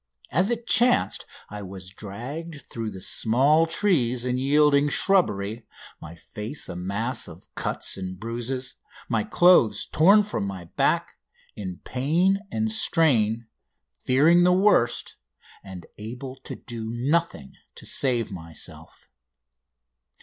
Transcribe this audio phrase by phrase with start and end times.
[0.31, 5.67] As it chanced, I was dragged through the small trees and yielding shrubbery,
[6.01, 8.77] my face a mass of cuts and bruises,
[9.07, 11.19] my clothes torn from my back,
[11.55, 13.45] in pain and strain,
[13.99, 15.17] fearing the worst,
[15.63, 19.07] and able to do nothing to save myself.